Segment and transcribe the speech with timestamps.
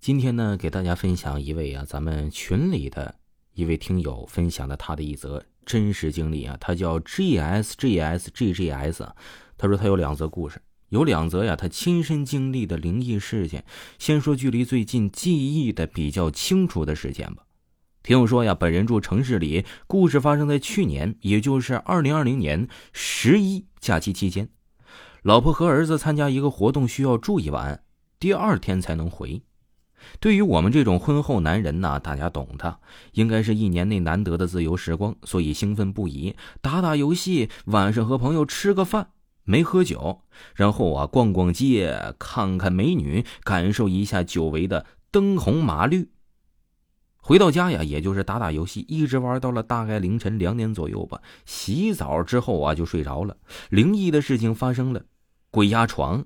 [0.00, 3.16] 今天呢，给大家分享一位啊，咱们群里的
[3.52, 9.06] 一位听友分享的他的一则真实经历啊，他叫 G S G S G G S，
[9.58, 13.62] 他说他有两则故事，有两则呀，他亲身经历的灵异事件。
[13.98, 17.44] 先说距离最近记忆的比较清楚的事件吧。
[18.02, 24.48] 听友说呀，本人住城市里，故事发生在去年，也就是二零二零年十一假期期间，
[25.20, 27.84] 老婆和儿子参加一个活动，需要住一晚，
[28.18, 29.42] 第二天才能回。
[30.20, 32.78] 对于我们这种婚后男人呢，大家懂的，
[33.12, 39.10] 应该是一年内难得的自由时光，所以兴奋不已，打打游戏，晚上和朋友吃个饭，
[39.44, 40.22] 没喝酒，
[40.54, 46.10] 然后啊逛逛街，看看美女，感受一下久违的灯红马绿。
[47.22, 51.20] 回到家呀，也就是打打游戏，一直玩到了大概凌晨两点左右吧。
[51.44, 53.36] 洗澡之后啊，就睡着了。
[53.68, 55.02] 灵异的事情发生了，
[55.50, 56.24] 鬼压床。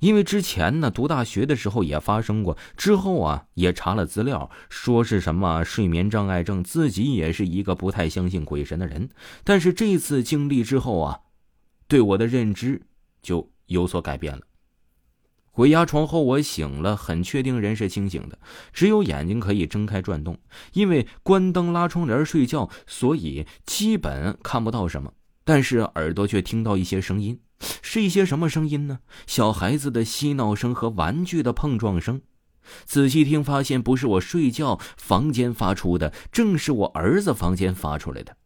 [0.00, 9.08] 因为之前呢，读大学的时候也发生过，之后啊也查了资料，说是什么睡眠障碍症，自己也是一个不太相信鬼神的人。
[9.44, 11.20] 但是这次经历之后啊，
[11.86, 12.82] 对我的认知
[13.22, 14.42] 就有所改变了。
[15.52, 18.38] 鬼压床后，我醒了，很确定人是清醒的，
[18.72, 20.38] 只有眼睛可以睁开转动。
[20.72, 25.12] 因为关灯拉窗帘睡觉，所以基本看不到什么，
[25.50, 27.40] 但是耳朵却听到一些声音。
[27.82, 29.00] 是一些什么声音呢？
[29.26, 32.22] 小孩子的嬉闹声和玩具的碰撞声。
[32.84, 38.36] 仔细听，发现不是我睡觉房间发出的，正是我儿子房间发出来的。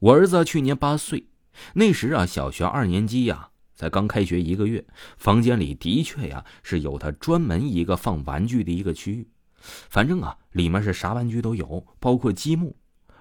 [0.00, 1.28] 我儿子去年八岁，
[1.74, 4.84] 那时啊，小学二年级呀，才刚开学一个月。
[5.16, 9.28] 房间里的确呀，是有他专门一个放玩具的一个区域。
[9.60, 12.74] 反正啊，里面是啥玩具都有，包括积木。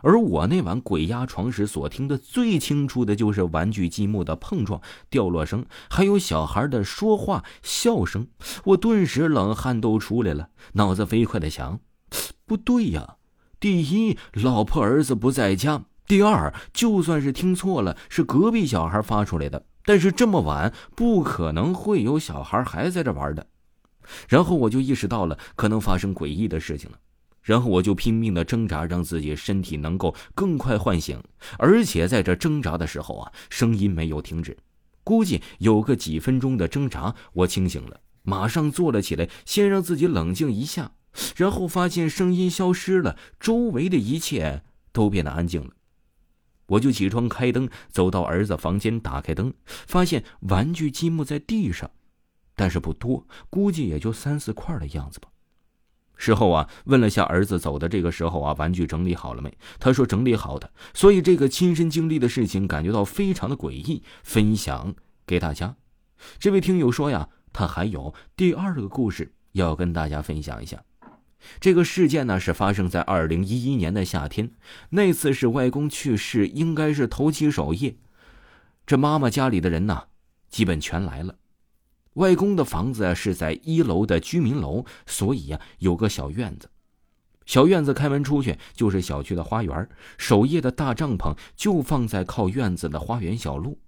[0.04, 8.28] 而我那晚鬼压床时所听的最清楚的就是玩具积木的碰撞、掉落声，还有小孩的说话、笑声。
[8.66, 11.80] 我顿时冷汗都出来了，脑子飞快的想：
[12.46, 13.16] 不对呀！
[13.60, 23.48] 第一，老婆儿子不在家；第二，就算是听错了，是隔壁小孩发出来的，但是这么晚不可能会有小孩还在这玩的。
[24.28, 26.98] 然后我就意识到了可能发生诡异的事情了。
[27.44, 31.22] 然后我就拼命的挣扎，让自己身体能够更快唤醒。
[31.60, 34.58] 而且在这挣扎的时候啊，声音没有停止。
[35.04, 40.94] 估计有个几分钟的挣扎，我清醒了，马上坐了起来，先让自己冷静一下。
[41.36, 45.72] 然后发现声音消失了，周围的一切都变得安静了。
[46.68, 51.92] 我就起床开灯，走到儿子房间，打开灯，发现玩具积木在地上，
[52.56, 55.28] 但是不多，估计也就三四块的样子吧。
[56.16, 59.52] 事后啊，问了下儿子走的这个时候啊，玩具整理好了没？
[59.80, 60.72] 他说整理好的。
[60.94, 65.76] 所以这个亲身经历的事情，感觉到非常的诡异，分享给大家。
[66.40, 70.84] 这位听友说呀，他还有第二个故事要跟大家分享一下。
[71.60, 74.52] 这个事件呢，是发生在二零一一年的夏天，
[74.92, 77.98] 那次是外公去世，应该是头七守夜，
[78.86, 80.04] 这妈妈家里的人呢，
[80.50, 81.36] 基本全来了。
[82.14, 86.70] 外公的房子是在一楼的居民楼，所以呀有个小院子。
[87.46, 93.80] 小院子开门出去就是小区的花园，守夜的大帐篷就放在靠院子的花园小路。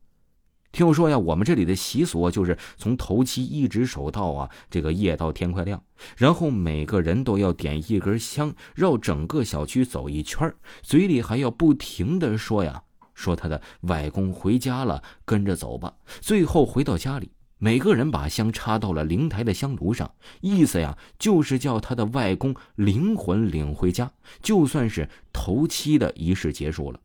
[0.71, 5.81] 听我说呀，我们这里的习俗就是从头七一直守到啊这个夜到天快亮，
[6.17, 15.93] 然后每个人都要点一根香，绕整个小区走一圈，嘴里还要不停的说呀说他的外公回家了，跟着走吧。
[16.19, 17.31] 最后回到家里。
[17.57, 24.11] 每个人把香插到了灵台的香炉上，意思呀就是叫他的外公灵魂领回家，
[24.41, 26.99] 就算是头七的仪式结束了。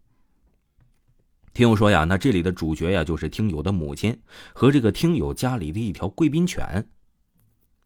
[1.52, 4.20] 听友说呀，那这里的主角呀就是听友的母亲
[4.52, 6.88] 和这个听友家里的一条贵宾犬。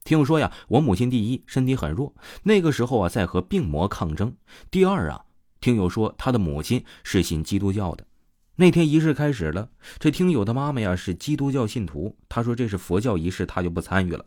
[0.02, 4.34] 听友说呀，我母亲第一身体很弱，那个时候啊在和病魔抗争。
[4.70, 5.24] 第二啊，
[5.60, 8.06] 听友说他的母亲是信基督教的。
[8.56, 14.24] 那天仪式开始了，这听友的妈妈呀是基督教信徒，她说这是佛教仪式，她就不参与了。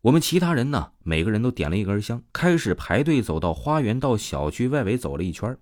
[0.00, 5.56] 我们其他人呢，每个人都点了一根香，开始排队走到花园，到小区外围走了一圈。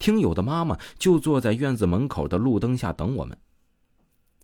[0.00, 3.38] 听友的妈妈就坐在院子门口的路灯下等我们。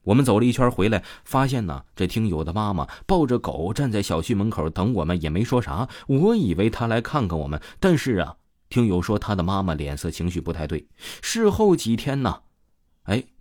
[0.04, 5.88] 我们走了一圈回来，发现呢，这听友的妈妈抱着狗站在小区门口等我们，也没说啥。
[6.06, 8.36] 我以为她来看看我们，但是啊，
[8.68, 10.86] 听友说他的妈妈脸色情绪不太对。
[11.20, 12.42] 事后几天呢。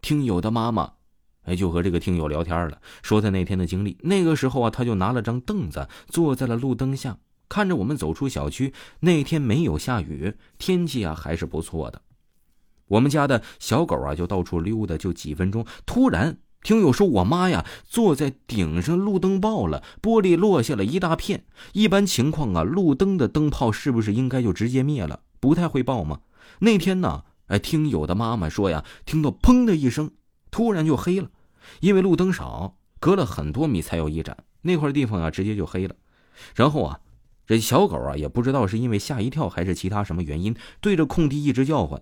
[0.10, 0.94] 听友的妈妈，
[1.44, 3.96] 哎，就和这个听友聊天了，说他那天的经历。
[4.02, 8.74] 那个时候啊，他就拿了张凳子坐在了路灯下，看着我们走出小区。
[9.02, 12.02] 那天没有下雨，天气啊还是不错的。
[12.88, 21.46] 我们家的小狗啊就到处溜达，就几分钟，突然听友说，我妈呀，坐在顶上，路灯爆了，玻璃落下了一大片。
[21.74, 25.20] 一般情况啊，路灯的灯泡是不是应该就直接灭了？
[25.40, 26.22] 不太会爆吗？
[26.62, 30.10] 那天呢，哎，听友的妈妈说呀，听到砰的一声，
[30.50, 31.30] 突然就黑了，
[31.82, 35.96] 因为路灯少，隔了很多米才有一盏，那块地方啊，直接就黑了。
[36.56, 37.00] 然后啊，
[37.46, 42.02] 这小狗啊，也不知道是因为吓一跳还是其他什么原因，对着空地一直叫唤。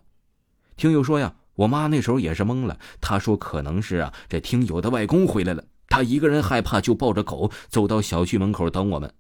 [0.76, 1.36] 听友说呀。
[1.58, 9.12] 我妈那时候也是懵了，她说可能是啊，这听友的外公回来了，她一个人害怕，就抱着狗走到小区门口等我们。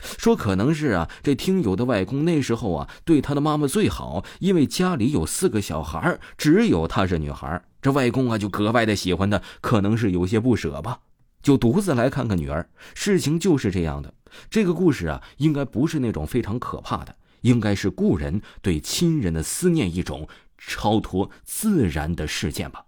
[0.00, 11.00] 说可能是啊，这听友的外公那时候啊，对他的妈妈最好，因为家里有四个小孩，只有她是女孩，这外公啊就格外的喜欢她，可能是有些不舍吧，
[11.42, 12.68] 就独自来看看女儿。
[12.94, 14.14] 事情就是这样的，
[14.50, 20.28] 这个故事啊，应该不是那种非常可怕的，应该是故人对亲人的思念一种。
[20.62, 22.84] 超脱自然的事件吧，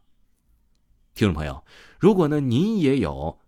[1.14, 1.64] 听众朋友，
[1.98, 3.38] 如果呢您也有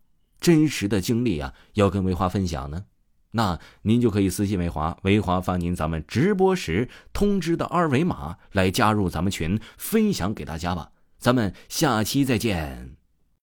[0.40, 2.86] 真实的经历啊，要跟维华分享呢，
[3.36, 10.90] 那您就可以私信维华，维华发您咱们直播时通知的二维码来加入咱们群，分享给大家吧。
[11.18, 13.03] 咱们下期再见。